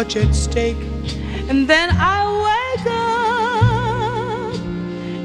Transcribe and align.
much 0.00 0.16
at 0.16 0.34
stake, 0.34 0.82
and 1.50 1.68
then 1.68 1.90
I 1.92 2.18
wake 2.46 2.86
up. 2.88 4.54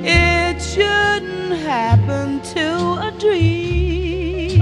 It 0.03 0.61
shouldn't 0.61 1.53
happen 1.73 2.41
to 2.55 2.67
a 3.07 3.09
dream. 3.17 4.59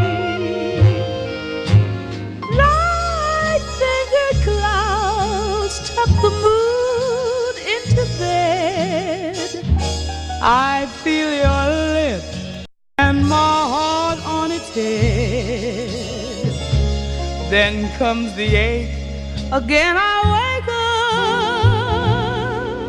Light 2.61 3.63
fingered 3.79 4.39
clouds 4.47 5.75
tuck 5.89 6.11
the 6.25 6.33
mood 6.45 7.55
into 7.75 8.03
bed. 8.19 9.49
I 10.43 10.85
feel 11.01 11.29
your 11.45 11.65
lips 11.97 12.37
and 12.99 13.17
my 13.27 13.55
heart 13.73 14.19
on 14.27 14.51
its 14.51 14.69
head. 14.75 15.89
Then 17.49 17.75
comes 17.97 18.29
the 18.35 18.55
ache. 18.55 18.92
Again 19.53 19.95
I 19.95 20.15
wake 20.33 20.67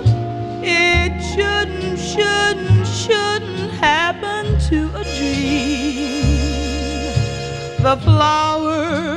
up. 0.00 0.64
It 0.64 1.12
shouldn't, 1.22 1.98
shouldn't, 1.98 2.86
shouldn't 2.86 3.70
happen 3.72 4.58
to 4.70 4.88
a 4.96 5.04
dream. 5.04 6.22
The 7.82 7.96
flowers 8.02 9.13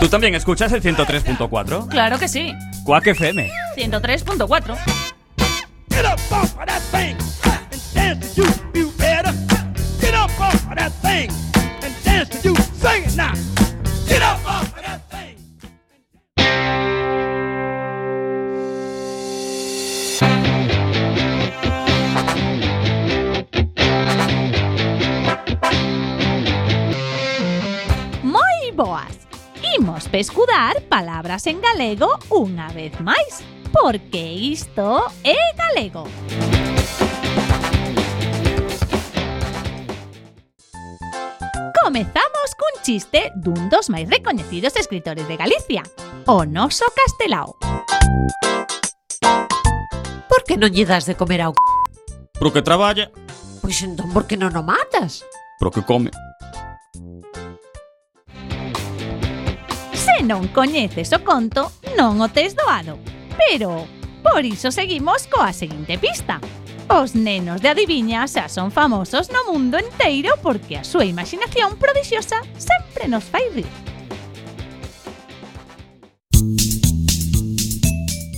¿Tú 0.00 0.08
también 0.10 0.34
escuchas 0.34 0.70
el 0.72 0.82
103.4? 0.82 1.88
Claro 1.88 2.18
que 2.18 2.28
sí. 2.28 2.52
Quack 2.84 3.06
FM. 3.06 3.50
103.4. 3.76 4.76
Get 5.88 6.04
up 6.04 6.18
escudar 30.18 30.82
palabras 30.88 31.46
en 31.46 31.60
galego 31.60 32.18
unha 32.30 32.70
vez 32.70 32.94
máis, 33.02 33.42
porque 33.74 34.22
isto 34.54 35.06
é 35.26 35.38
galego. 35.58 36.06
Comezamos 41.84 42.48
cun 42.56 42.74
chiste 42.80 43.30
dun 43.36 43.68
dos 43.68 43.92
máis 43.92 44.08
recoñecidos 44.08 44.74
escritores 44.74 45.28
de 45.28 45.36
Galicia, 45.36 45.84
o 46.24 46.48
noso 46.48 46.88
castelao. 46.96 47.54
Por 50.26 50.42
que 50.48 50.56
non 50.56 50.72
lle 50.72 50.88
das 50.88 51.04
de 51.04 51.14
comer 51.14 51.44
ao 51.44 51.52
c***? 51.52 51.60
Pro 52.40 52.50
que 52.50 52.64
traballa. 52.64 53.12
Pois 53.60 53.78
entón, 53.84 54.10
por 54.16 54.24
que 54.24 54.40
non 54.40 54.56
o 54.56 54.64
matas? 54.64 55.22
Pro 55.60 55.70
que 55.70 55.84
come. 55.84 56.10
Se 60.16 60.22
non 60.22 60.46
coñeces 60.54 61.10
o 61.10 61.18
conto, 61.26 61.74
non 61.98 62.22
o 62.22 62.30
tes 62.30 62.54
doado. 62.54 63.02
Pero, 63.34 63.82
por 64.22 64.46
iso 64.46 64.70
seguimos 64.70 65.26
coa 65.26 65.50
seguinte 65.50 65.98
pista. 65.98 66.38
Os 66.86 67.18
nenos 67.18 67.58
de 67.58 67.74
adiviña 67.74 68.22
xa 68.30 68.46
son 68.46 68.70
famosos 68.70 69.34
no 69.34 69.42
mundo 69.50 69.74
enteiro 69.74 70.38
porque 70.38 70.78
a 70.78 70.86
súa 70.86 71.02
imaginación 71.02 71.74
prodixiosa 71.82 72.38
sempre 72.54 73.10
nos 73.10 73.26
fai 73.26 73.42
rir. 73.50 73.66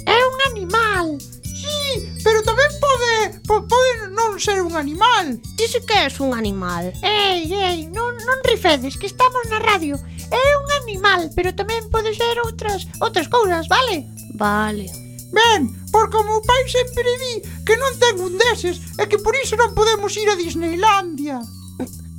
É 0.08 0.20
un 0.32 0.38
animal. 0.48 1.20
Sí, 1.44 2.08
pero 2.24 2.40
tamén 2.40 2.72
pode, 2.80 3.12
pode 3.44 3.90
non 4.16 4.40
ser 4.40 4.64
un 4.64 4.80
animal. 4.80 5.36
Ti 5.60 5.68
que 5.84 6.08
é 6.08 6.08
un 6.24 6.32
animal. 6.32 6.88
Ei, 7.04 7.52
ei, 7.52 7.78
non, 7.92 8.16
non 8.24 8.38
rifedes, 8.48 8.96
que 8.96 9.04
estamos 9.04 9.44
na 9.52 9.60
radio 9.60 10.00
é 10.30 10.46
un 10.58 10.68
animal, 10.82 11.30
pero 11.34 11.54
tamén 11.54 11.86
pode 11.90 12.14
ser 12.14 12.36
outras 12.42 12.86
outras 13.00 13.28
cousas, 13.28 13.68
vale? 13.68 14.06
Vale. 14.34 14.86
Ben, 15.32 15.68
porque 15.90 16.16
o 16.16 16.24
meu 16.24 16.40
pai 16.42 16.62
sempre 16.70 17.02
di 17.02 17.32
que 17.66 17.74
non 17.76 17.92
ten 17.98 18.16
un 18.22 18.34
deses 18.38 18.80
e 18.96 19.04
que 19.10 19.18
por 19.18 19.34
iso 19.34 19.58
non 19.58 19.74
podemos 19.74 20.14
ir 20.16 20.28
a 20.30 20.38
Disneylandia. 20.38 21.42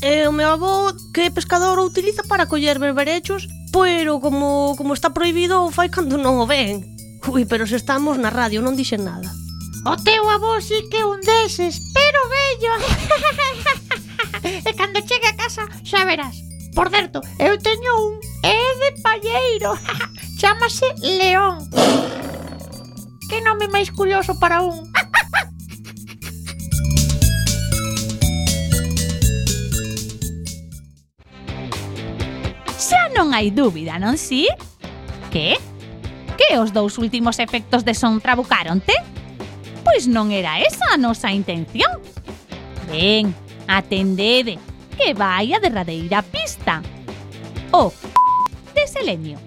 E 0.03 0.27
o 0.29 0.31
meu 0.31 0.53
avó 0.53 0.93
que 1.15 1.33
pescador 1.33 1.79
o 1.79 1.87
utiliza 1.87 2.21
para 2.27 2.45
coller 2.45 2.77
berberechos, 2.77 3.49
pero 3.73 4.19
como, 4.19 4.75
como 4.77 4.93
está 4.93 5.09
proibido 5.09 5.65
o 5.65 5.73
fai 5.73 5.89
cando 5.89 6.21
non 6.21 6.37
o 6.37 6.45
ven. 6.45 6.85
Ui, 7.27 7.43
pero 7.49 7.65
se 7.65 7.75
estamos 7.75 8.15
na 8.21 8.29
radio 8.29 8.61
non 8.61 8.77
dixen 8.77 9.03
nada. 9.03 9.27
O 9.87 9.95
teu 9.97 10.27
avó 10.29 10.59
sí 10.61 10.85
que 10.91 11.01
un 11.01 11.17
deses, 11.23 11.79
pero 11.95 12.19
bello. 12.29 12.73
e 14.67 14.71
cando 14.77 15.01
chegue 15.01 15.27
a 15.31 15.35
casa 15.39 15.65
xa 15.81 16.05
verás. 16.05 16.46
Por 16.77 16.91
certo, 16.91 17.21
eu 17.39 17.57
teño 17.57 17.89
un 18.05 18.21
é 18.45 18.61
de 18.77 19.01
palleiro. 19.01 19.73
Chámase 20.37 20.85
León. 21.01 21.65
que 23.27 23.41
nome 23.41 23.65
máis 23.65 23.89
curioso 23.89 24.37
para 24.37 24.61
un. 24.61 24.85
Xa 32.77 33.09
non 33.17 33.33
hai 33.33 33.49
dúbida, 33.49 33.97
non 33.97 34.13
si? 34.21 34.45
Que? 35.33 35.57
Que 36.37 36.61
os 36.61 36.69
dous 36.77 37.01
últimos 37.01 37.41
efectos 37.41 37.89
de 37.89 37.97
son 37.97 38.21
trabucaronte? 38.21 38.93
Pois 39.81 40.05
non 40.05 40.29
era 40.29 40.61
esa 40.61 40.93
a 40.93 41.01
nosa 41.01 41.33
intención. 41.33 42.05
Ben, 42.85 43.33
atendede, 43.65 44.61
que 44.97 45.13
vai 45.13 45.53
a 45.53 45.59
derradeira 45.59 46.23
pista. 46.23 46.81
O 47.71 47.93
de 48.73 48.87
Selenio. 48.87 49.37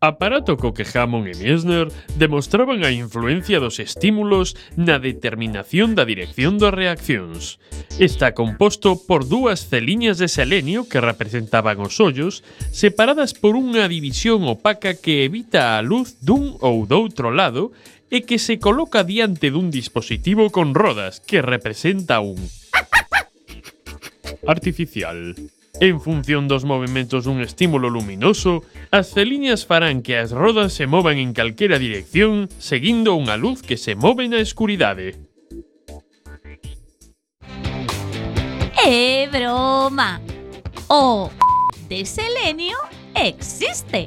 Aparato 0.00 0.56
co 0.60 0.76
que 0.76 0.84
Hammond 0.84 1.32
e 1.32 1.34
Miesner 1.40 1.88
demostraban 2.20 2.84
a 2.84 2.92
influencia 2.92 3.56
dos 3.56 3.80
estímulos 3.80 4.52
na 4.76 5.00
determinación 5.00 5.96
da 5.96 6.04
dirección 6.04 6.60
das 6.60 6.76
reaccións. 6.76 7.56
Está 7.96 8.36
composto 8.36 9.00
por 9.00 9.24
dúas 9.24 9.64
celiñas 9.64 10.20
de 10.20 10.28
selenio 10.28 10.84
que 10.84 11.00
representaban 11.00 11.80
os 11.80 11.96
ollos, 12.04 12.44
separadas 12.68 13.32
por 13.32 13.56
unha 13.56 13.88
división 13.88 14.44
opaca 14.44 14.92
que 14.92 15.24
evita 15.24 15.78
a 15.78 15.84
luz 15.84 16.20
dun 16.20 16.60
ou 16.60 16.84
doutro 16.84 17.32
lado 17.32 17.72
e 18.10 18.28
que 18.28 18.38
se 18.38 18.60
coloca 18.60 19.04
diante 19.04 19.50
dun 19.50 19.72
dispositivo 19.72 20.52
con 20.52 20.72
rodas 20.76 21.20
que 21.20 21.40
representa 21.40 22.20
un 22.20 22.36
artificial. 24.46 25.36
En 25.80 26.00
función 26.00 26.46
dos 26.46 26.62
movimentos 26.62 27.26
dun 27.26 27.42
estímulo 27.42 27.90
luminoso, 27.90 28.62
as 28.94 29.10
celiñas 29.10 29.66
farán 29.66 30.06
que 30.06 30.14
as 30.14 30.30
rodas 30.30 30.70
se 30.70 30.86
movan 30.86 31.18
en 31.18 31.34
calquera 31.34 31.82
dirección 31.82 32.46
seguindo 32.62 33.18
unha 33.18 33.34
luz 33.34 33.58
que 33.58 33.74
se 33.74 33.98
move 33.98 34.30
na 34.30 34.38
escuridade. 34.38 35.18
É 38.78 39.26
broma! 39.26 40.22
O 40.86 41.26
de 41.88 42.06
selenio 42.06 42.78
existe, 43.18 44.06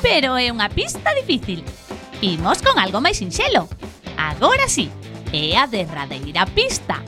pero 0.00 0.40
é 0.40 0.48
unha 0.48 0.72
pista 0.72 1.12
difícil. 1.12 1.60
Imos 2.22 2.62
con 2.62 2.78
algo 2.78 3.02
máis 3.02 3.18
sinxelo. 3.18 3.66
Agora 4.14 4.70
sí, 4.70 4.86
é 5.34 5.58
a 5.58 5.66
derradeira 5.66 6.46
pista. 6.46 7.02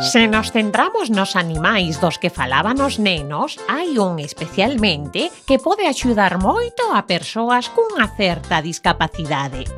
Se 0.00 0.24
nos 0.24 0.48
centramos 0.48 1.12
nos 1.12 1.36
animais 1.36 2.00
dos 2.00 2.16
que 2.16 2.32
falaban 2.32 2.80
os 2.80 2.96
nenos, 2.96 3.60
hai 3.68 4.00
un 4.00 4.16
especialmente 4.24 5.28
que 5.44 5.60
pode 5.60 5.84
axudar 5.84 6.40
moito 6.40 6.88
a 6.96 7.04
persoas 7.04 7.68
cunha 7.68 8.08
certa 8.16 8.64
discapacidade. 8.64 9.68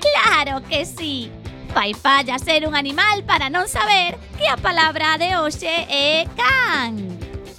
¡Claro 0.00 0.64
que 0.64 0.88
sí! 0.88 1.28
fai 1.76 1.92
falla 1.92 2.38
ser 2.38 2.66
un 2.66 2.74
animal 2.74 3.22
para 3.28 3.52
non 3.52 3.68
saber 3.68 4.16
que 4.40 4.48
a 4.48 4.56
palabra 4.56 5.20
de 5.20 5.36
hoxe 5.36 5.68
é 5.92 6.24
can. 6.32 6.96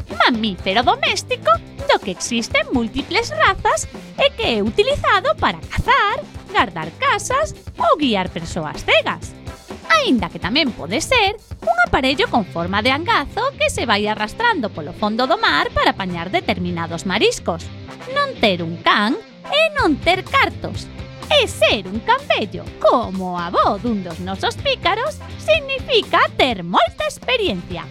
Mamífero 0.10 0.82
doméstico 0.82 1.54
do 1.86 2.02
que 2.02 2.18
existen 2.18 2.66
múltiples 2.74 3.30
razas 3.30 3.86
e 4.18 4.34
que 4.34 4.58
é 4.58 4.66
utilizado 4.66 5.38
para 5.38 5.62
cazar, 5.62 6.18
guardar 6.50 6.90
casas 6.98 7.54
ou 7.78 7.94
guiar 7.94 8.34
persoas 8.34 8.82
cegas. 8.82 9.38
Aínda 9.86 10.34
que 10.34 10.42
tamén 10.42 10.74
pode 10.74 10.98
ser 10.98 11.38
un 11.62 11.78
aparello 11.86 12.26
con 12.26 12.42
forma 12.42 12.82
de 12.82 12.90
angazo 12.90 13.54
que 13.54 13.70
se 13.70 13.86
vai 13.86 14.10
arrastrando 14.10 14.74
polo 14.74 14.98
fondo 14.98 15.30
do 15.30 15.38
mar 15.38 15.70
para 15.78 15.94
apañar 15.94 16.34
determinados 16.34 17.06
mariscos. 17.06 17.70
Non 18.18 18.34
ter 18.42 18.66
un 18.66 18.82
can 18.82 19.14
é 19.54 19.78
non 19.78 19.94
ter 20.02 20.26
cartos, 20.26 20.90
E 21.30 21.48
ser 21.48 21.88
un 21.88 22.00
cambello, 22.00 22.64
como 22.80 23.38
a 23.38 23.48
avó 23.48 23.78
dun 23.78 24.04
dos 24.04 24.20
nosos 24.20 24.56
pícaros, 24.56 25.20
significa 25.38 26.20
ter 26.38 26.64
moita 26.64 27.04
experiencia. 27.04 27.86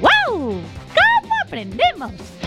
¡Guau! 0.00 0.60
Como 0.94 1.34
aprendemos? 1.44 2.43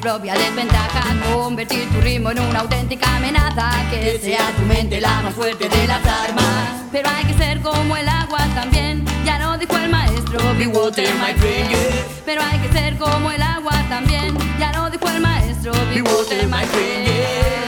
Propia 0.00 0.34
desventaja, 0.34 1.02
convertir 1.32 1.88
tu 1.90 2.00
ritmo 2.00 2.30
en 2.30 2.40
una 2.40 2.60
auténtica 2.60 3.16
amenaza, 3.16 3.70
que 3.90 4.18
sea 4.18 4.50
tu 4.56 4.62
mente 4.62 5.00
la 5.00 5.20
más 5.22 5.34
fuerte 5.34 5.68
de 5.68 5.86
las 5.86 6.04
armas. 6.04 6.82
Pero 6.92 7.08
hay 7.08 7.24
que 7.24 7.34
ser 7.34 7.60
como 7.60 7.96
el 7.96 8.08
agua 8.08 8.38
también, 8.54 9.04
ya 9.24 9.38
lo 9.38 9.58
dijo 9.58 9.76
el 9.76 9.90
maestro, 9.90 10.38
be 10.56 10.66
water 10.66 11.08
my 11.14 11.34
friend. 11.34 11.76
Pero 12.24 12.42
hay 12.42 12.58
que 12.58 12.72
ser 12.72 12.96
como 12.96 13.30
el 13.30 13.42
agua 13.42 13.72
también, 13.88 14.36
ya 14.58 14.72
lo 14.72 14.90
dijo 14.90 15.08
el 15.08 15.20
maestro, 15.20 15.72
be 15.92 16.02
water 16.02 16.46
my 16.48 16.64
friend. 16.66 17.67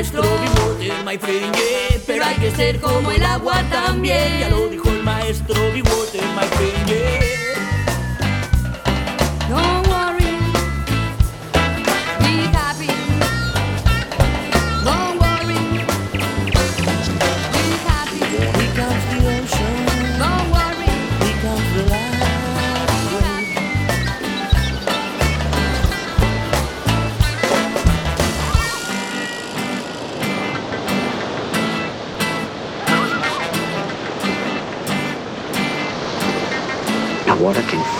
Maestro. 0.00 0.22
Water, 0.22 1.04
my 1.04 1.18
friend, 1.18 1.54
yeah. 1.56 2.00
Pero 2.06 2.24
hay 2.24 2.36
que 2.36 2.50
ser 2.52 2.80
como 2.80 3.10
el 3.10 3.22
agua 3.22 3.62
también. 3.70 4.40
Ya 4.40 4.48
lo 4.48 4.68
dijo 4.68 4.88
el 4.88 5.02
maestro, 5.02 5.54
water, 5.60 6.22
my 6.36 6.46
friend, 6.56 6.88
yeah. 6.88 7.19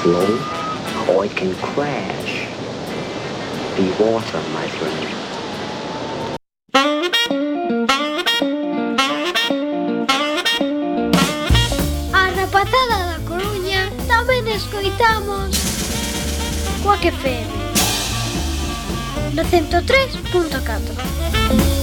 float 0.02 0.40
or 1.08 1.24
it 1.26 1.36
can 1.36 1.54
crash. 1.56 2.46
Be 3.76 3.84
water, 4.02 4.40
my 4.56 4.66
friend. 4.78 5.08
A 12.12 12.30
rapatada 12.36 12.98
da 13.10 13.18
Coruña 13.28 13.82
tamén 14.08 14.48
escoitamos 14.48 15.52
Coaque 16.82 17.08
FM 17.12 17.60
no 19.34 19.44
103.4 19.44 21.79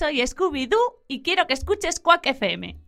soy 0.00 0.26
Scooby-Doo 0.26 1.04
y 1.08 1.22
quiero 1.22 1.46
que 1.46 1.52
escuches 1.52 2.00
Quack 2.00 2.24
FM. 2.24 2.80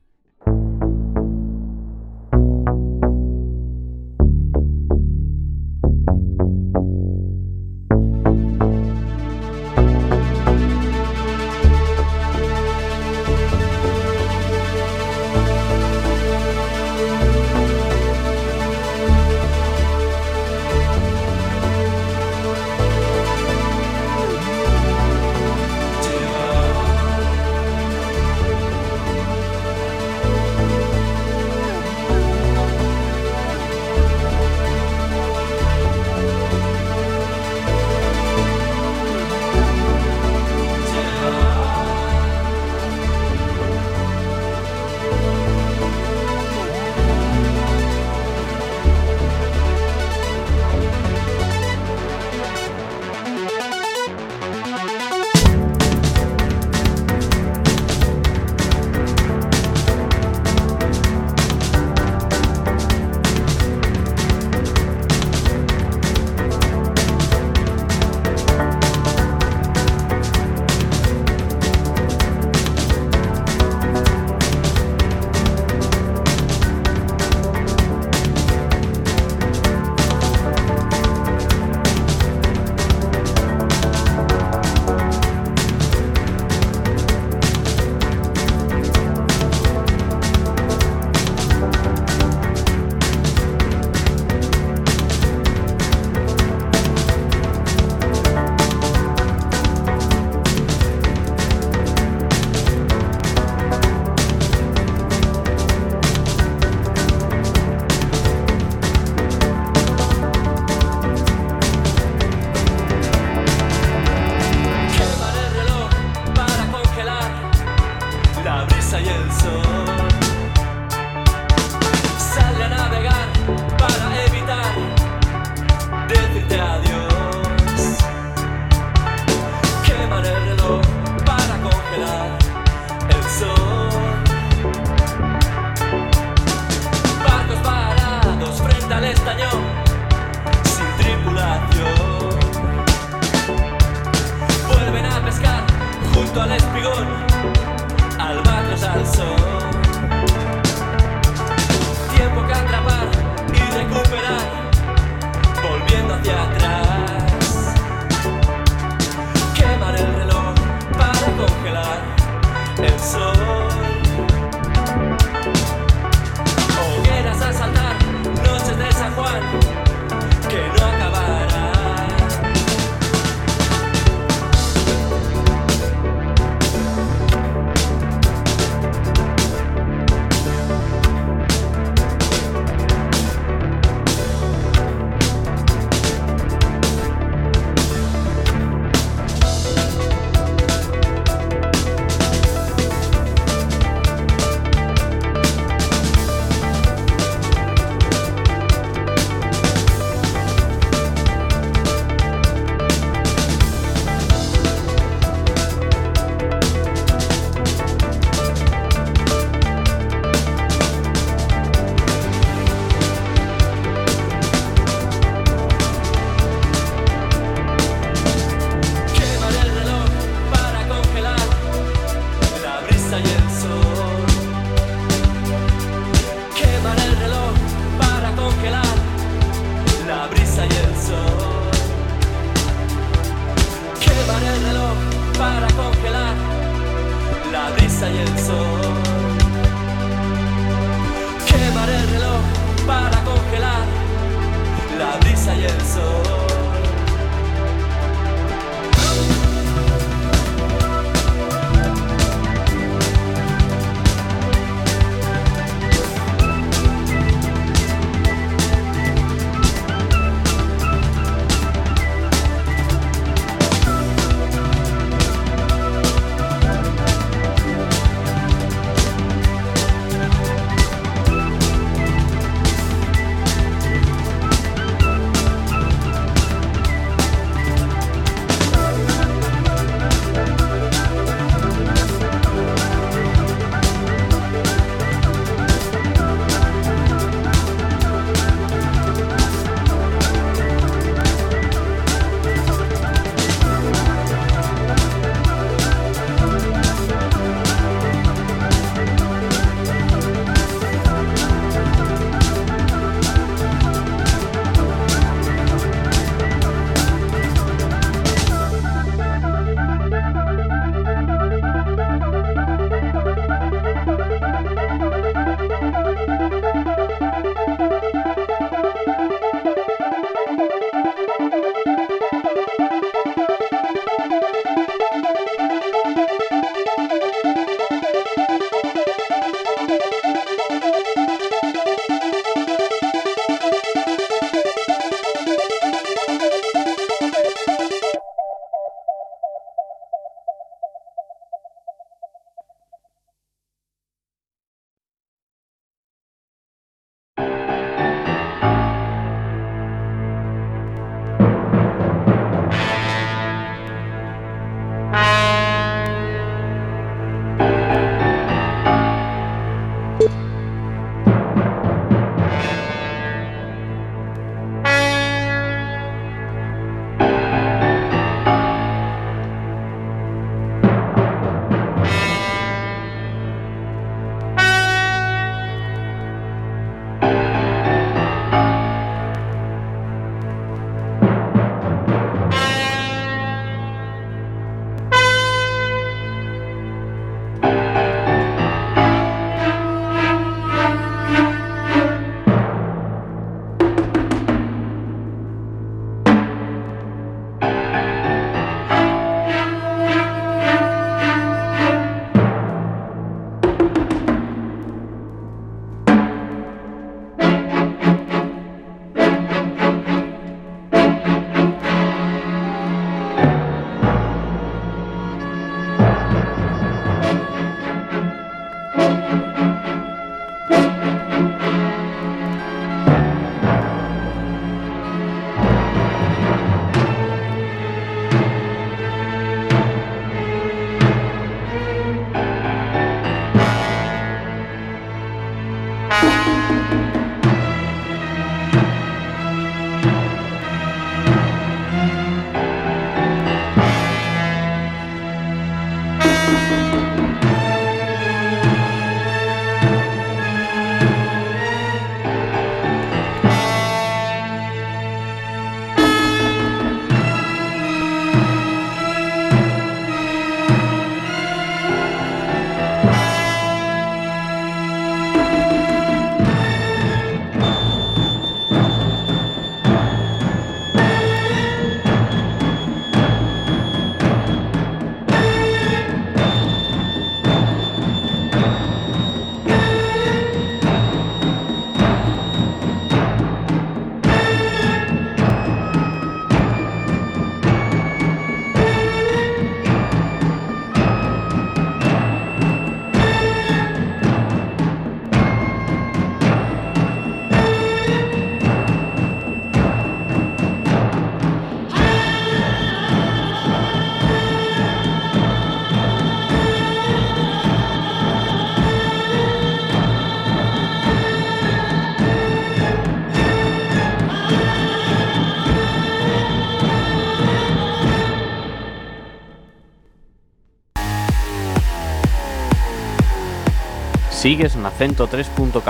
Sigues 524.52 524.76
na 524.76 524.92
3.4. 524.92 525.80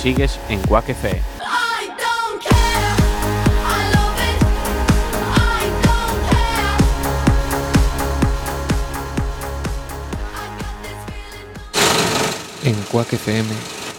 sigues 0.00 0.40
en 0.48 0.58
Quack 0.60 0.88
FM. 0.88 1.20
en 12.64 12.74
Quack 12.90 13.12
FM 13.12 13.50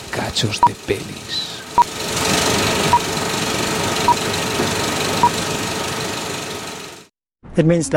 Cachos 0.09 0.59
de 0.65 0.73
Pelis. 0.87 1.61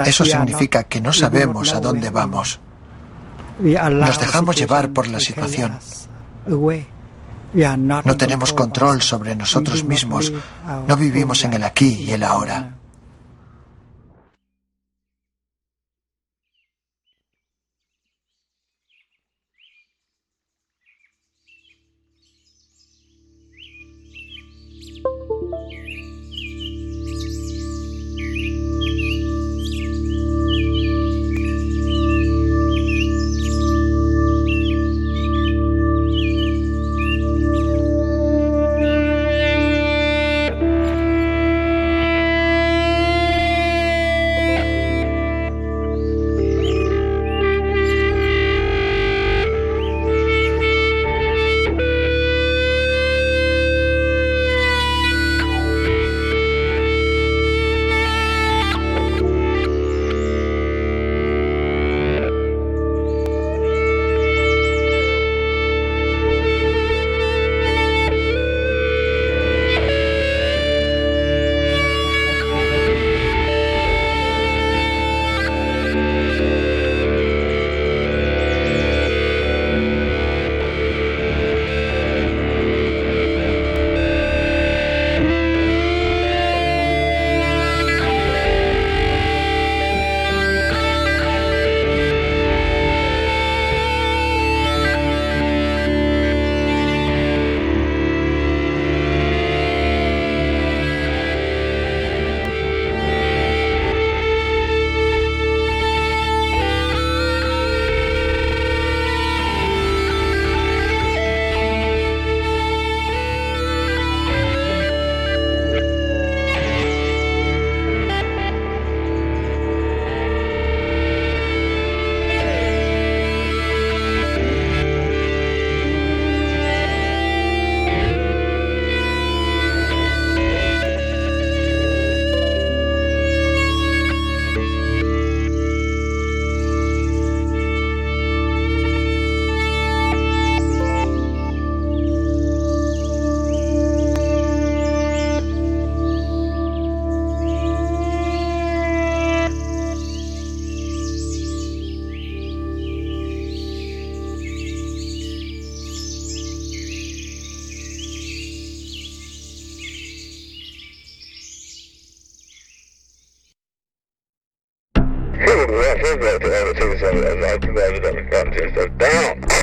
Eso 0.04 0.26
significa 0.26 0.84
que 0.84 1.00
no 1.00 1.14
sabemos 1.14 1.72
a 1.72 1.80
dónde 1.80 2.10
vamos. 2.10 2.60
Nos 3.58 4.20
dejamos 4.20 4.56
llevar 4.56 4.90
por 4.90 5.08
la 5.08 5.18
situación 5.18 5.78
no 8.04 8.16
tenemos 8.16 8.52
control 8.52 9.02
sobre 9.02 9.34
nosotros 9.34 9.84
mismos. 9.84 10.32
No 10.86 10.96
vivimos 10.96 11.44
en 11.44 11.54
el 11.54 11.64
aquí 11.64 12.04
y 12.04 12.12
el 12.12 12.22
ahora. 12.22 12.79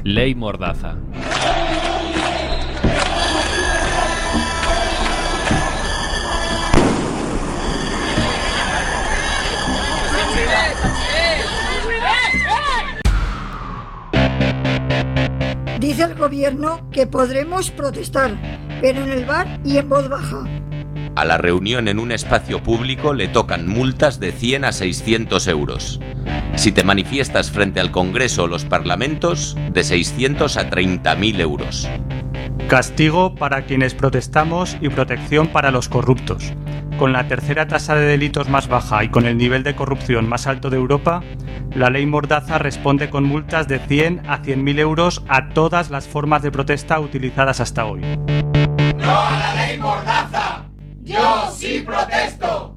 Ley 0.04 0.34
Mordaza. 0.34 0.96
Dice 15.80 16.04
el 16.04 16.16
gobierno 16.16 16.90
que 16.92 17.08
podremos 17.08 17.72
protestar, 17.72 18.32
pero 18.82 19.04
en 19.04 19.10
el 19.10 19.26
bar 19.26 19.60
y 19.66 19.78
en 19.78 19.90
voz 19.90 20.08
baja. 20.08 20.46
A 21.18 21.26
la 21.26 21.38
reunión 21.38 21.88
en 21.88 21.98
un 21.98 22.12
espacio 22.12 22.62
público 22.62 23.14
le 23.14 23.28
tocan 23.28 23.68
multas 23.68 24.20
de 24.20 24.32
100 24.32 24.66
a 24.66 24.72
600 24.72 25.48
euros. 25.48 26.00
Si 26.58 26.72
te 26.72 26.84
manifiestas 26.84 27.52
frente 27.52 27.80
al 27.80 27.92
Congreso 27.92 28.44
o 28.44 28.48
los 28.48 28.66
parlamentos, 28.66 29.56
de 29.72 29.84
600 29.84 30.58
a 30.58 30.70
30.000 30.72 31.40
euros. 31.40 31.88
Castigo 32.68 33.36
para 33.36 33.66
quienes 33.66 33.94
protestamos 33.94 34.76
y 34.82 34.90
protección 34.90 35.50
para 35.50 35.70
los 35.70 35.88
corruptos. 35.88 36.54
Con 36.98 37.14
la 37.14 37.28
tercera 37.28 37.68
tasa 37.68 37.94
de 37.94 38.08
delitos 38.08 38.50
más 38.50 38.68
baja 38.68 39.04
y 39.04 39.10
con 39.10 39.28
el 39.28 39.38
nivel 39.38 39.62
de 39.62 39.76
corrupción 39.76 40.28
más 40.28 40.48
alto 40.48 40.72
de 40.72 40.78
Europa, 40.78 41.22
la 41.76 41.92
ley 41.92 42.08
Mordaza 42.08 42.58
responde 42.58 43.12
con 43.12 43.24
multas 43.24 43.68
de 43.68 43.78
100 43.78 44.24
a 44.28 44.42
100.000 44.42 44.80
euros 44.80 45.24
a 45.30 45.50
todas 45.50 45.92
las 45.92 46.08
formas 46.08 46.42
de 46.42 46.52
protesta 46.52 47.00
utilizadas 47.00 47.60
hasta 47.60 47.86
hoy. 47.86 48.02
¡No 48.02 49.22
a 49.22 49.40
la 49.40 49.54
ley 49.54 49.78
Mordaza! 49.78 50.66
¡Yo 51.04 51.52
sí 51.56 51.84
protesto! 51.86 52.77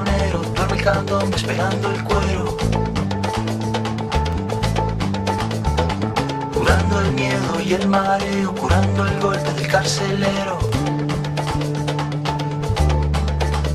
Prisionero 0.00 0.42
candombe 0.82 1.36
esperando 1.36 1.90
el 1.90 2.04
cuero. 2.04 2.56
Curando 6.54 7.00
el 7.00 7.12
miedo 7.12 7.60
y 7.64 7.74
el 7.74 7.88
mareo, 7.88 8.54
curando 8.54 9.06
el 9.06 9.20
golpe 9.20 9.52
del 9.52 9.68
carcelero. 9.68 10.58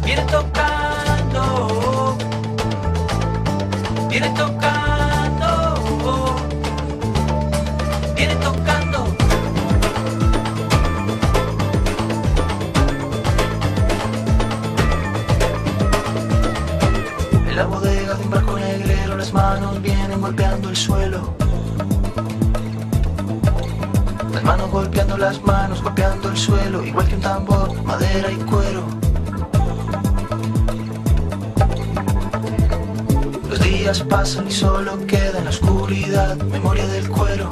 Viene 0.04 0.24
tocando, 0.24 2.18
viene 4.10 4.30
tocando, 4.30 4.67
suelo. 20.78 21.34
Las 24.32 24.44
manos 24.44 24.70
golpeando 24.70 25.18
las 25.18 25.42
manos, 25.42 25.82
golpeando 25.82 26.30
el 26.30 26.38
suelo, 26.38 26.84
igual 26.84 27.08
que 27.08 27.16
un 27.16 27.22
tambor, 27.22 27.84
madera 27.84 28.32
y 28.32 28.36
cuero. 28.36 28.84
Los 33.50 33.60
días 33.60 34.02
pasan 34.04 34.48
y 34.48 34.52
solo 34.52 35.06
queda 35.08 35.40
en 35.40 35.46
la 35.46 35.50
oscuridad 35.50 36.38
memoria 36.38 36.86
del 36.88 37.10
cuero. 37.10 37.50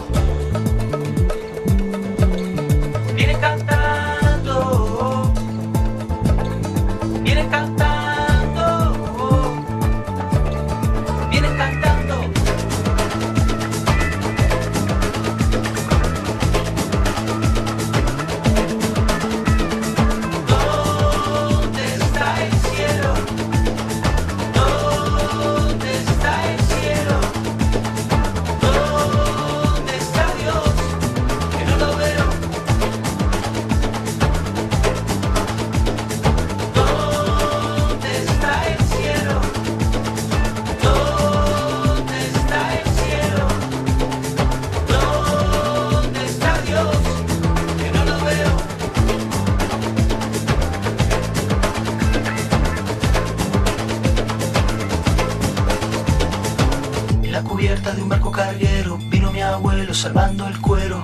Cubierta 57.66 57.94
de 57.94 58.04
un 58.04 58.10
barco 58.10 58.30
carguero 58.30 59.00
vino 59.10 59.32
mi 59.32 59.42
abuelo 59.42 59.92
salvando 59.92 60.48
el 60.48 60.62
cuero. 60.62 61.02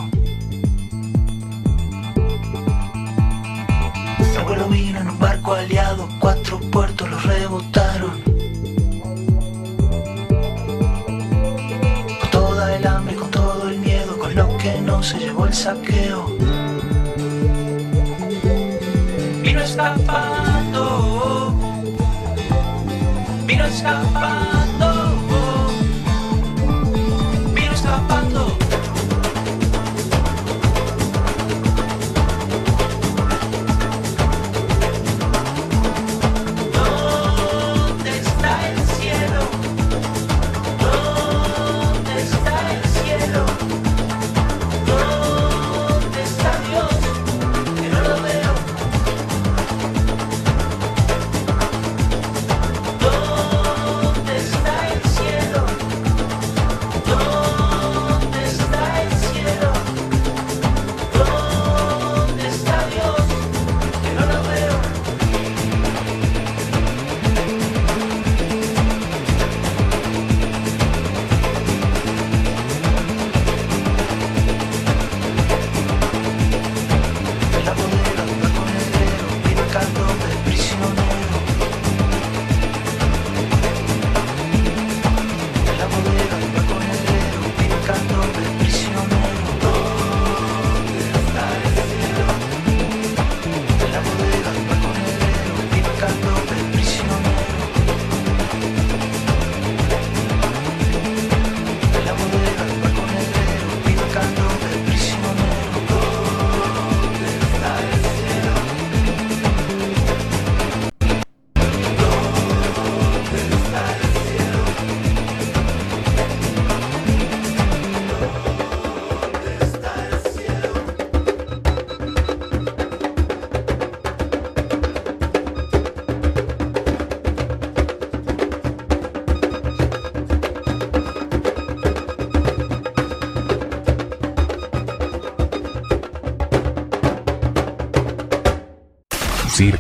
Mi 4.19 4.37
abuelo 4.37 4.69
vino 4.69 4.99
en 4.99 5.09
un 5.09 5.17
barco 5.17 5.53
aliado, 5.53 6.07
cuatro 6.19 6.59
puertos 6.59 7.09
los 7.09 7.23
rebotaron. 7.23 8.21
Con 12.19 12.29
toda 12.29 12.75
el 12.75 12.85
hambre, 12.85 13.15
con 13.15 13.31
todo 13.31 13.67
el 13.67 13.79
miedo, 13.79 14.19
con 14.19 14.35
lo 14.35 14.55
que 14.57 14.79
no 14.81 15.01
se 15.01 15.17
llevó 15.17 15.47
el 15.47 15.53
saqueo. 15.55 16.27
Vino 19.41 19.61
escapando, 19.61 21.55
vino 23.47 23.65
escapando. 23.65 24.60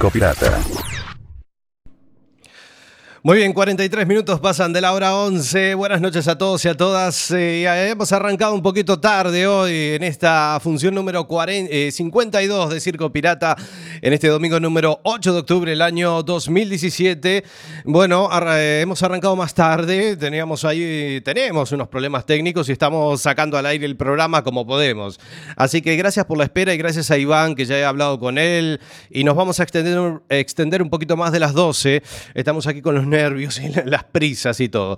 Circo 0.01 0.09
Pirata. 0.09 0.59
Muy 3.21 3.37
bien, 3.37 3.53
43 3.53 4.07
minutos 4.07 4.39
pasan 4.39 4.73
de 4.73 4.81
la 4.81 4.93
hora 4.93 5.15
11. 5.15 5.75
Buenas 5.75 6.01
noches 6.01 6.27
a 6.27 6.39
todos 6.39 6.65
y 6.65 6.69
a 6.69 6.75
todas. 6.75 7.29
Eh, 7.29 7.67
hemos 7.87 8.11
arrancado 8.11 8.55
un 8.55 8.63
poquito 8.63 8.99
tarde 8.99 9.45
hoy 9.45 9.91
en 9.93 10.01
esta 10.01 10.59
función 10.59 10.95
número 10.95 11.27
40, 11.27 11.71
eh, 11.71 11.91
52 11.91 12.71
de 12.71 12.79
Circo 12.79 13.11
Pirata, 13.11 13.55
en 14.01 14.13
este 14.13 14.27
domingo 14.27 14.59
número 14.59 14.99
8 15.03 15.33
de 15.33 15.39
octubre 15.39 15.71
del 15.71 15.81
año 15.81 16.23
2017. 16.23 17.43
Bueno, 17.85 18.29
eh, 18.55 18.79
hemos 18.81 19.03
arrancado 19.03 19.35
más 19.35 19.53
tarde, 19.53 20.17
teníamos 20.17 20.65
ahí, 20.65 21.21
tenemos 21.23 21.71
unos 21.71 21.87
problemas 21.87 22.25
técnicos 22.25 22.67
y 22.69 22.71
estamos 22.71 23.21
sacando 23.21 23.57
al 23.57 23.65
aire 23.67 23.85
el 23.85 23.95
programa 23.95 24.43
como 24.43 24.65
podemos. 24.65 25.19
Así 25.55 25.83
que 25.83 25.95
gracias 25.95 26.25
por 26.25 26.39
la 26.39 26.45
espera 26.45 26.73
y 26.73 26.77
gracias 26.77 27.11
a 27.11 27.17
Iván, 27.17 27.53
que 27.53 27.65
ya 27.65 27.77
he 27.77 27.85
hablado 27.85 28.19
con 28.19 28.39
él, 28.39 28.79
y 29.11 29.23
nos 29.23 29.35
vamos 29.35 29.59
a 29.59 29.63
extender, 29.63 30.21
extender 30.29 30.81
un 30.81 30.89
poquito 30.89 31.15
más 31.15 31.31
de 31.31 31.39
las 31.39 31.53
12. 31.53 32.01
Estamos 32.33 32.65
aquí 32.65 32.81
con 32.81 32.95
los 32.95 33.05
nervios 33.05 33.59
y 33.59 33.69
las 33.85 34.03
prisas 34.05 34.59
y 34.61 34.69
todo. 34.69 34.97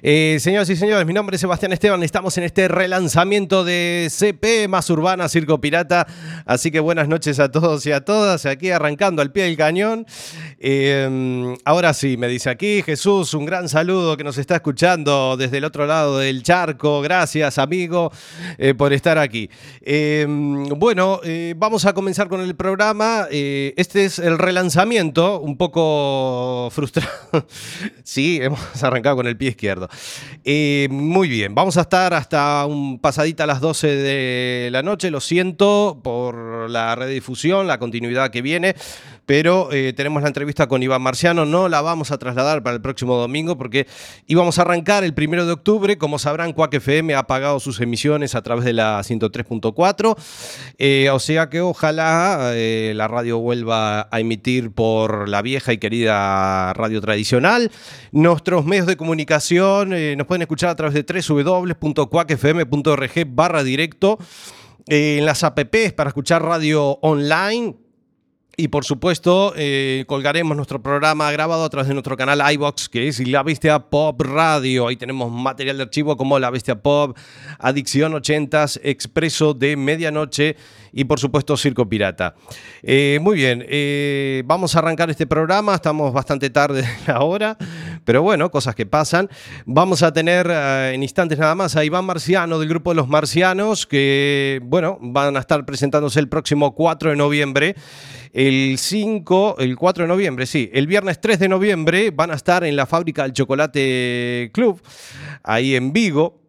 Eh, 0.00 0.38
señoras 0.38 0.70
y 0.70 0.76
señores, 0.76 1.06
mi 1.06 1.12
nombre 1.12 1.34
es 1.34 1.40
Sebastián 1.40 1.72
Esteban. 1.72 2.04
Estamos 2.04 2.38
en 2.38 2.44
este 2.44 2.68
relanzamiento 2.68 3.64
de 3.64 4.08
CP 4.10 4.68
más 4.68 4.88
Urbana 4.90 5.28
Circo 5.28 5.60
Pirata. 5.60 6.06
Así 6.46 6.70
que 6.70 6.78
buenas 6.78 7.08
noches 7.08 7.40
a 7.40 7.50
todos 7.50 7.84
y 7.86 7.90
a 7.90 8.04
todas. 8.04 8.43
Aquí 8.50 8.70
arrancando 8.70 9.22
al 9.22 9.32
pie 9.32 9.44
del 9.44 9.56
cañón. 9.56 10.06
Eh, 10.58 11.54
ahora 11.64 11.94
sí, 11.94 12.16
me 12.16 12.28
dice 12.28 12.50
aquí 12.50 12.82
Jesús, 12.82 13.34
un 13.34 13.44
gran 13.44 13.68
saludo 13.68 14.16
que 14.16 14.24
nos 14.24 14.38
está 14.38 14.56
escuchando 14.56 15.36
desde 15.36 15.58
el 15.58 15.64
otro 15.64 15.86
lado 15.86 16.18
del 16.18 16.42
charco. 16.42 17.00
Gracias, 17.00 17.58
amigo, 17.58 18.12
eh, 18.58 18.74
por 18.74 18.92
estar 18.92 19.18
aquí. 19.18 19.50
Eh, 19.80 20.26
bueno, 20.76 21.20
eh, 21.24 21.54
vamos 21.56 21.84
a 21.84 21.92
comenzar 21.92 22.28
con 22.28 22.40
el 22.40 22.54
programa. 22.54 23.26
Eh, 23.30 23.74
este 23.76 24.04
es 24.04 24.18
el 24.18 24.38
relanzamiento, 24.38 25.40
un 25.40 25.56
poco 25.56 26.68
frustrado. 26.70 27.08
sí, 28.02 28.38
hemos 28.42 28.82
arrancado 28.82 29.16
con 29.16 29.26
el 29.26 29.36
pie 29.36 29.50
izquierdo. 29.50 29.88
Eh, 30.44 30.88
muy 30.90 31.28
bien, 31.28 31.54
vamos 31.54 31.76
a 31.76 31.82
estar 31.82 32.14
hasta 32.14 32.66
un 32.66 32.98
pasadita 32.98 33.44
a 33.44 33.46
las 33.46 33.60
12 33.60 33.86
de 33.86 34.68
la 34.70 34.82
noche. 34.82 35.10
Lo 35.10 35.20
siento 35.20 36.00
por 36.02 36.70
la 36.70 36.94
redifusión, 36.94 37.66
la 37.66 37.78
continuidad 37.78 38.30
que 38.34 38.42
viene. 38.42 38.74
Pero 39.26 39.70
eh, 39.72 39.94
tenemos 39.94 40.22
la 40.22 40.28
entrevista 40.28 40.66
con 40.66 40.82
Iván 40.82 41.00
Marciano, 41.00 41.46
no 41.46 41.70
la 41.70 41.80
vamos 41.80 42.10
a 42.10 42.18
trasladar 42.18 42.62
para 42.62 42.76
el 42.76 42.82
próximo 42.82 43.16
domingo 43.16 43.56
porque 43.56 43.86
íbamos 44.26 44.58
a 44.58 44.62
arrancar 44.62 45.02
el 45.02 45.14
primero 45.14 45.46
de 45.46 45.52
octubre. 45.52 45.96
Como 45.96 46.18
sabrán, 46.18 46.52
Quack 46.52 46.74
FM 46.74 47.14
ha 47.14 47.26
pagado 47.26 47.58
sus 47.58 47.80
emisiones 47.80 48.34
a 48.34 48.42
través 48.42 48.66
de 48.66 48.74
la 48.74 49.00
103.4. 49.00 50.14
Eh, 50.78 51.08
o 51.10 51.18
sea 51.18 51.48
que 51.48 51.62
ojalá 51.62 52.50
eh, 52.52 52.92
la 52.94 53.08
radio 53.08 53.38
vuelva 53.38 54.08
a 54.10 54.20
emitir 54.20 54.72
por 54.72 55.26
la 55.28 55.40
vieja 55.40 55.72
y 55.72 55.78
querida 55.78 56.74
radio 56.74 57.00
tradicional. 57.00 57.70
Nuestros 58.12 58.66
medios 58.66 58.86
de 58.86 58.98
comunicación 58.98 59.94
nos 60.18 60.26
pueden 60.26 60.42
escuchar 60.42 60.68
a 60.68 60.76
través 60.76 60.92
de 60.94 61.02
www.quackfm.org 61.02 63.12
barra 63.28 63.62
directo. 63.62 64.18
en 64.86 65.24
las 65.24 65.44
apps 65.44 65.94
para 65.94 66.08
escuchar 66.08 66.42
radio 66.42 66.98
online 67.00 67.83
y 68.56 68.68
por 68.68 68.84
supuesto, 68.84 69.52
eh, 69.56 70.04
colgaremos 70.06 70.56
nuestro 70.56 70.82
programa 70.82 71.30
grabado 71.32 71.64
a 71.64 71.70
través 71.70 71.88
de 71.88 71.94
nuestro 71.94 72.16
canal 72.16 72.40
iBox, 72.54 72.88
que 72.88 73.08
es 73.08 73.26
La 73.26 73.42
Bestia 73.42 73.78
Pop 73.78 74.20
Radio. 74.20 74.88
Ahí 74.88 74.96
tenemos 74.96 75.30
material 75.30 75.76
de 75.76 75.82
archivo 75.84 76.16
como 76.16 76.38
La 76.38 76.50
Bestia 76.50 76.80
Pop, 76.80 77.16
Adicción 77.58 78.12
80s, 78.12 78.80
Expreso 78.82 79.54
de 79.54 79.76
Medianoche 79.76 80.56
y 80.94 81.04
por 81.04 81.18
supuesto 81.18 81.56
Circo 81.56 81.88
Pirata. 81.88 82.34
Eh, 82.82 83.18
muy 83.20 83.36
bien, 83.36 83.64
eh, 83.68 84.42
vamos 84.46 84.76
a 84.76 84.78
arrancar 84.78 85.10
este 85.10 85.26
programa. 85.26 85.74
Estamos 85.74 86.12
bastante 86.12 86.50
tarde 86.50 86.84
ahora, 87.06 87.58
pero 88.04 88.22
bueno, 88.22 88.50
cosas 88.50 88.74
que 88.74 88.86
pasan. 88.86 89.28
Vamos 89.66 90.02
a 90.02 90.12
tener 90.12 90.46
eh, 90.48 90.92
en 90.94 91.02
instantes 91.02 91.38
nada 91.38 91.54
más 91.54 91.76
a 91.76 91.84
Iván 91.84 92.04
Marciano 92.04 92.58
del 92.58 92.68
grupo 92.68 92.90
de 92.90 92.96
los 92.96 93.08
Marcianos, 93.08 93.86
que 93.86 94.60
bueno, 94.62 94.98
van 95.00 95.36
a 95.36 95.40
estar 95.40 95.66
presentándose 95.66 96.20
el 96.20 96.28
próximo 96.28 96.74
4 96.74 97.10
de 97.10 97.16
noviembre. 97.16 97.74
El 98.32 98.78
5, 98.78 99.56
el 99.58 99.76
4 99.76 100.04
de 100.04 100.08
noviembre, 100.08 100.46
sí. 100.46 100.68
El 100.72 100.88
viernes 100.88 101.20
3 101.20 101.38
de 101.38 101.48
noviembre 101.48 102.10
van 102.10 102.32
a 102.32 102.34
estar 102.34 102.64
en 102.64 102.74
la 102.74 102.86
fábrica 102.86 103.22
del 103.22 103.32
Chocolate 103.32 104.50
Club, 104.52 104.80
ahí 105.44 105.76
en 105.76 105.92
Vigo 105.92 106.43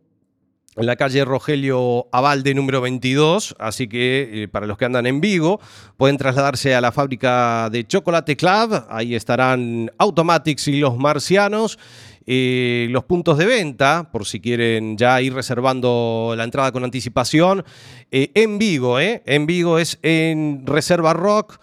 en 0.75 0.85
la 0.85 0.95
calle 0.95 1.23
Rogelio 1.23 2.07
Abalde 2.11 2.53
número 2.53 2.81
22, 2.81 3.55
así 3.59 3.87
que 3.87 4.43
eh, 4.43 4.47
para 4.47 4.67
los 4.67 4.77
que 4.77 4.85
andan 4.85 5.05
en 5.05 5.21
Vigo 5.21 5.59
pueden 5.97 6.17
trasladarse 6.17 6.75
a 6.75 6.81
la 6.81 6.91
fábrica 6.91 7.69
de 7.71 7.87
Chocolate 7.87 8.35
Club, 8.35 8.85
ahí 8.89 9.15
estarán 9.15 9.91
Automatics 9.97 10.67
y 10.67 10.79
los 10.79 10.97
marcianos. 10.97 11.79
Eh, 12.27 12.87
los 12.89 13.03
puntos 13.03 13.37
de 13.37 13.45
venta, 13.45 14.09
por 14.11 14.25
si 14.25 14.39
quieren 14.39 14.97
ya 14.97 15.21
ir 15.21 15.35
reservando 15.35 16.33
la 16.35 16.43
entrada 16.43 16.71
con 16.71 16.83
anticipación, 16.83 17.63
eh, 18.09 18.31
en 18.33 18.57
Vigo. 18.57 18.99
En 18.99 19.45
Vigo 19.45 19.77
es 19.77 19.99
en 20.01 20.65
Reserva 20.65 21.13
Rock, 21.13 21.59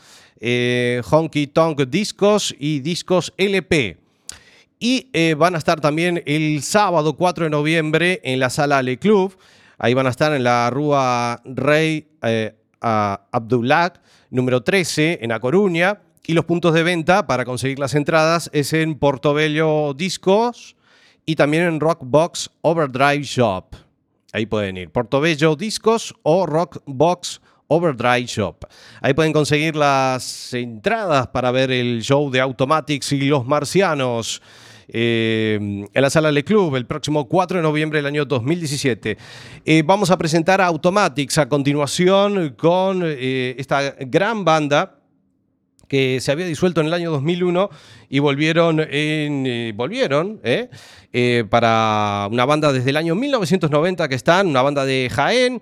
Honky 1.11 1.49
Tonk 1.49 1.81
Discos 1.83 2.55
y 2.57 2.79
Discos 2.79 3.35
LP. 3.37 4.02
Y 4.85 5.11
eh, 5.13 5.37
van 5.39 5.55
a 5.55 5.59
estar 5.59 5.81
también 5.81 6.25
el 6.27 6.61
sábado 6.65 7.17
4 7.17 7.45
de 7.45 7.51
noviembre 7.51 8.21
en 8.25 8.41
la 8.41 8.51
sala 8.51 8.83
Le 8.83 8.99
Club. 8.99 9.39
Ahí 9.79 9.95
van 9.95 10.09
a 10.09 10.11
estar 10.11 10.35
en 10.35 10.43
la 10.43 10.71
Rúa 10.71 11.41
Rey 11.45 12.09
eh, 12.21 12.57
Abdullah, 12.81 13.93
número 14.31 14.65
13, 14.65 15.21
en 15.23 15.31
A 15.31 15.39
Coruña. 15.39 16.01
Y 16.27 16.33
los 16.33 16.47
puntos 16.47 16.75
de 16.75 16.83
venta 16.83 17.29
para 17.29 17.45
conseguir 17.45 17.79
las 17.79 17.95
entradas 17.95 18.51
es 18.53 18.73
en 18.73 18.99
Portobello 18.99 19.95
Discos 19.95 20.75
y 21.25 21.37
también 21.37 21.63
en 21.63 21.79
Rockbox 21.79 22.51
Overdrive 22.63 23.23
Shop. 23.23 23.77
Ahí 24.33 24.47
pueden 24.47 24.79
ir. 24.79 24.91
Portobello 24.91 25.55
Discos 25.55 26.13
o 26.25 26.45
Rockbox 26.45 27.41
Overdrive 27.69 28.27
Shop. 28.27 28.65
Ahí 29.01 29.15
pueden 29.15 29.33
conseguir 29.33 29.77
las 29.77 30.53
entradas 30.55 31.29
para 31.29 31.53
ver 31.53 31.71
el 31.71 32.03
show 32.03 32.29
de 32.33 32.41
Automatics 32.41 33.13
y 33.13 33.21
los 33.29 33.47
marcianos. 33.47 34.43
Eh, 34.95 35.59
en 35.93 36.03
la 36.03 36.11
sala 36.11 36.31
Le 36.31 36.45
Club 36.45 36.77
el 36.77 36.87
próximo 36.87 37.27
4 37.27 37.57
de 37.57 37.63
noviembre 37.63 37.99
del 37.99 38.07
año 38.07 38.25
2017. 38.27 39.17
Eh, 39.65 39.83
vamos 39.85 40.11
a 40.11 40.19
presentar 40.19 40.61
a 40.61 40.67
Automatics 40.67 41.39
a 41.39 41.49
continuación 41.49 42.55
con 42.59 43.03
eh, 43.03 43.55
esta 43.59 43.95
gran 44.01 44.45
banda 44.45 45.02
que 45.93 46.23
se 46.23 46.33
había 46.33 46.47
disuelto 46.47 46.81
en 46.81 46.87
el 46.87 46.95
año 46.95 47.11
2001 47.11 47.69
y 48.09 48.19
volvieron, 48.19 48.81
en, 48.81 49.45
eh, 49.47 49.75
volvieron 49.77 50.41
eh, 50.43 50.71
eh, 51.13 51.45
para 51.51 52.29
una 52.31 52.47
banda 52.47 52.73
desde 52.73 52.89
el 52.89 52.97
año 52.97 53.15
1990 53.15 54.09
que 54.09 54.15
están, 54.15 54.47
una 54.47 54.63
banda 54.63 54.87
de 54.87 55.11
Jaén, 55.13 55.61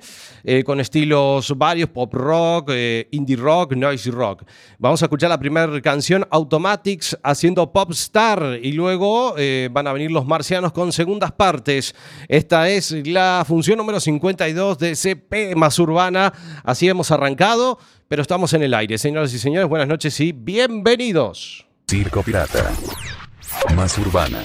con 0.64 0.78
estilos 0.78 1.52
varios, 1.58 1.90
pop 1.90 2.14
rock, 2.14 2.70
indie 3.10 3.34
rock, 3.34 3.72
noisy 3.72 4.10
rock. 4.10 4.44
Vamos 4.78 5.02
a 5.02 5.06
escuchar 5.06 5.28
la 5.28 5.38
primera 5.38 5.80
canción, 5.82 6.24
Automatics, 6.30 7.18
haciendo 7.24 7.72
Pop 7.72 7.90
Star, 7.90 8.58
y 8.62 8.72
luego 8.72 9.34
van 9.70 9.86
a 9.86 9.92
venir 9.92 10.10
los 10.12 10.24
marcianos 10.24 10.72
con 10.72 10.92
segundas 10.92 11.32
partes. 11.32 11.94
Esta 12.26 12.70
es 12.70 12.92
la 13.06 13.44
función 13.46 13.76
número 13.78 14.00
52 14.00 14.78
de 14.78 14.94
CP 14.96 15.56
más 15.56 15.78
Urbana. 15.78 16.32
Así 16.64 16.88
hemos 16.88 17.10
arrancado 17.10 17.78
pero 18.10 18.22
estamos 18.22 18.52
en 18.54 18.64
el 18.64 18.74
aire. 18.74 18.98
Señoras 18.98 19.32
y 19.32 19.38
señores, 19.38 19.68
buenas 19.68 19.86
noches 19.86 20.18
y 20.18 20.32
bienvenidos. 20.32 21.64
Circo 21.88 22.24
Pirata. 22.24 22.72
Más 23.76 23.96
urbana. 23.98 24.42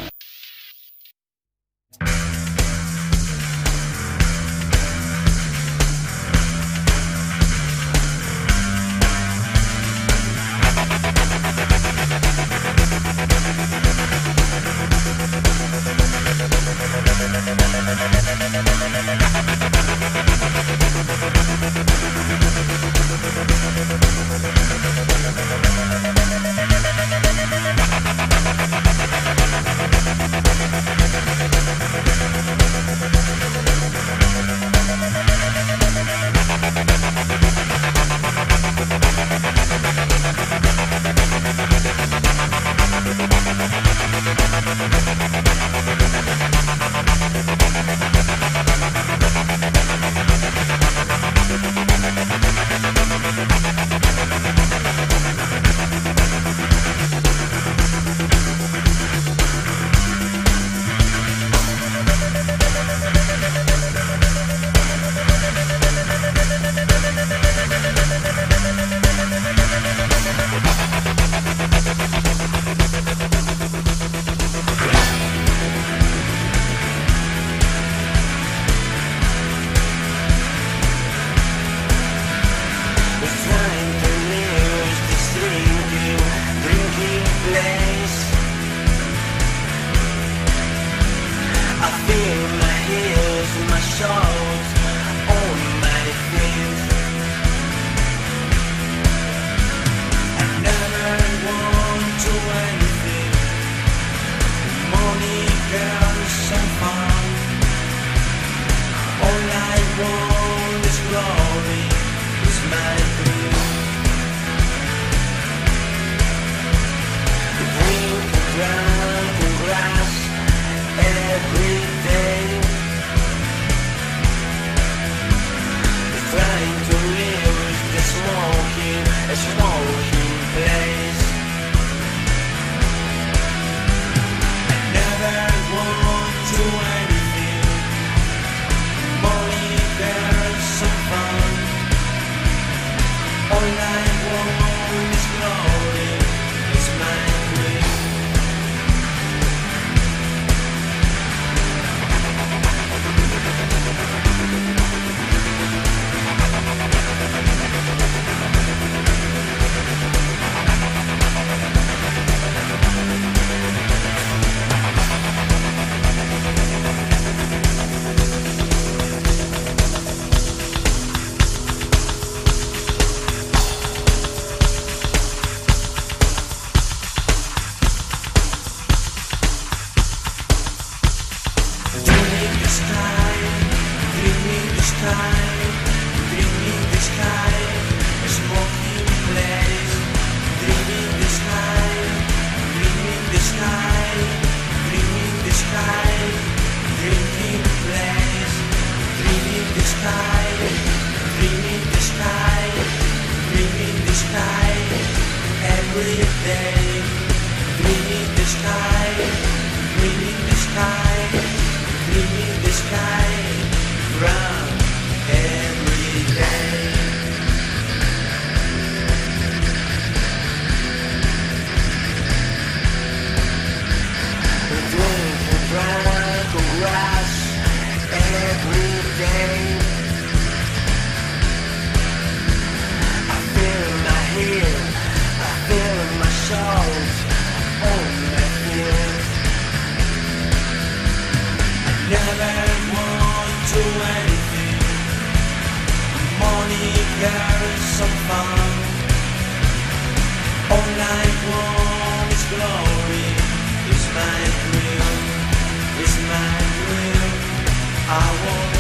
I 258.08 258.46
want 258.46 258.75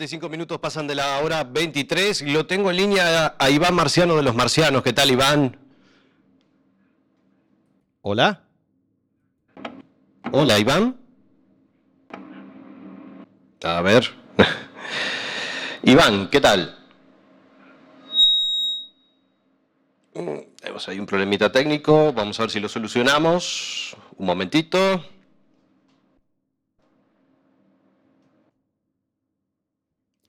45 0.00 0.30
minutos 0.30 0.58
pasan 0.58 0.86
de 0.86 0.94
la 0.94 1.18
hora 1.18 1.44
23. 1.44 2.22
Lo 2.22 2.46
tengo 2.46 2.70
en 2.70 2.76
línea 2.78 3.34
a 3.38 3.50
Iván 3.50 3.74
Marciano 3.74 4.16
de 4.16 4.22
los 4.22 4.34
Marcianos. 4.34 4.82
¿Qué 4.82 4.94
tal, 4.94 5.10
Iván? 5.10 5.58
Hola. 8.00 8.42
Hola, 10.32 10.58
Iván. 10.58 10.96
A 13.62 13.82
ver. 13.82 14.10
Iván, 15.82 16.30
¿qué 16.30 16.40
tal? 16.40 16.78
Mm, 20.14 20.38
Hay 20.88 20.98
un 20.98 21.04
problemita 21.04 21.52
técnico. 21.52 22.14
Vamos 22.14 22.40
a 22.40 22.44
ver 22.44 22.50
si 22.50 22.58
lo 22.58 22.70
solucionamos. 22.70 23.94
Un 24.16 24.24
momentito. 24.24 25.04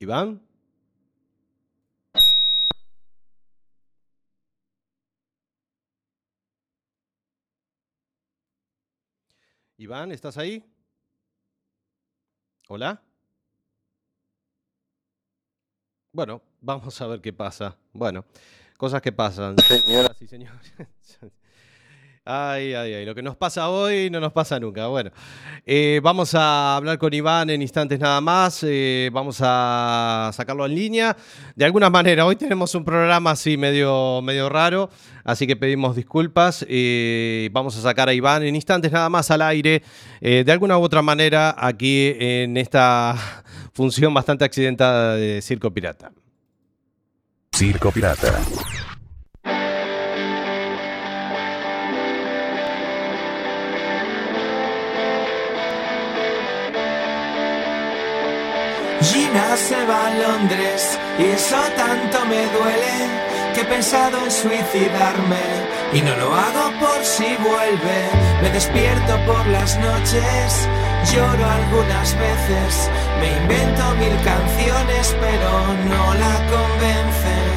Iván. 0.02 0.42
Iván, 9.76 10.10
¿estás 10.10 10.36
ahí? 10.38 10.64
Hola. 12.68 13.00
Bueno, 16.10 16.42
vamos 16.60 17.00
a 17.00 17.06
ver 17.06 17.20
qué 17.20 17.32
pasa. 17.32 17.78
Bueno, 17.92 18.24
cosas 18.76 19.00
que 19.00 19.12
pasan, 19.12 19.56
señoras 19.58 20.20
y 20.20 20.26
señores. 20.26 20.72
Ay, 22.24 22.72
ay, 22.74 22.94
ay, 22.94 23.04
lo 23.04 23.16
que 23.16 23.22
nos 23.22 23.36
pasa 23.36 23.68
hoy 23.68 24.08
no 24.08 24.20
nos 24.20 24.32
pasa 24.32 24.60
nunca. 24.60 24.86
Bueno, 24.86 25.10
eh, 25.66 25.98
vamos 26.04 26.36
a 26.36 26.76
hablar 26.76 26.96
con 26.96 27.12
Iván 27.12 27.50
en 27.50 27.62
instantes 27.62 27.98
nada 27.98 28.20
más. 28.20 28.60
eh, 28.62 29.10
vamos 29.12 29.38
a 29.40 30.30
sacarlo 30.32 30.64
en 30.66 30.72
línea. 30.76 31.16
De 31.56 31.64
alguna 31.64 31.90
manera, 31.90 32.24
hoy 32.24 32.36
tenemos 32.36 32.76
un 32.76 32.84
programa 32.84 33.32
así 33.32 33.56
medio, 33.56 34.22
medio 34.22 34.48
raro, 34.48 34.88
así 35.24 35.48
que 35.48 35.56
pedimos 35.56 35.96
disculpas. 35.96 36.64
eh, 36.68 37.48
vamos 37.50 37.76
a 37.76 37.82
sacar 37.82 38.08
a 38.08 38.14
Iván 38.14 38.44
en 38.44 38.54
instantes 38.54 38.92
nada 38.92 39.08
más 39.08 39.28
al 39.32 39.42
aire. 39.42 39.82
eh, 40.20 40.44
de 40.46 40.52
alguna 40.52 40.78
u 40.78 40.82
otra 40.82 41.02
manera, 41.02 41.56
aquí 41.58 42.14
en 42.20 42.56
esta 42.56 43.16
función 43.72 44.14
bastante 44.14 44.44
accidentada 44.44 45.16
de 45.16 45.42
Circo 45.42 45.72
Pirata. 45.72 46.12
Circo 47.52 47.90
Pirata. 47.90 48.38
Gina 59.02 59.56
se 59.56 59.84
va 59.84 60.06
a 60.06 60.14
Londres 60.14 60.98
y 61.18 61.24
eso 61.24 61.56
tanto 61.76 62.24
me 62.26 62.46
duele 62.56 62.94
que 63.52 63.62
he 63.62 63.64
pensado 63.64 64.16
en 64.24 64.30
suicidarme 64.30 65.44
y 65.92 66.00
no 66.02 66.14
lo 66.16 66.32
hago 66.32 66.78
por 66.78 67.04
si 67.04 67.36
vuelve. 67.36 67.98
Me 68.42 68.50
despierto 68.50 69.18
por 69.26 69.44
las 69.48 69.76
noches, 69.78 70.68
lloro 71.12 71.44
algunas 71.50 72.16
veces, 72.16 72.90
me 73.20 73.36
invento 73.42 73.84
mil 73.96 74.16
canciones 74.22 75.16
pero 75.20 75.50
no 75.90 76.14
la 76.14 76.34
convencen. 76.50 77.51